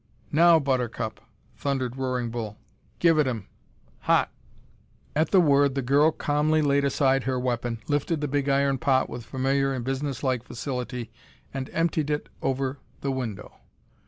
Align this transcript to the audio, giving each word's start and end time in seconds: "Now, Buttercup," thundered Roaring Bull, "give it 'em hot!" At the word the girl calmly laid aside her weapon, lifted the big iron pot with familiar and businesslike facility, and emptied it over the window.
"Now, 0.31 0.57
Buttercup," 0.59 1.21
thundered 1.55 1.95
Roaring 1.95 2.31
Bull, 2.31 2.57
"give 2.97 3.19
it 3.19 3.27
'em 3.27 3.45
hot!" 3.99 4.31
At 5.15 5.29
the 5.29 5.39
word 5.39 5.75
the 5.75 5.83
girl 5.83 6.09
calmly 6.09 6.63
laid 6.63 6.83
aside 6.83 7.25
her 7.25 7.37
weapon, 7.39 7.77
lifted 7.87 8.19
the 8.19 8.27
big 8.27 8.49
iron 8.49 8.79
pot 8.79 9.11
with 9.11 9.23
familiar 9.23 9.71
and 9.75 9.85
businesslike 9.85 10.41
facility, 10.41 11.11
and 11.53 11.69
emptied 11.71 12.09
it 12.09 12.29
over 12.41 12.79
the 13.01 13.11
window. 13.11 13.57